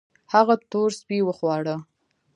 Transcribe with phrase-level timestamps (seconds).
[0.33, 1.75] هغه تور سپي وخواړه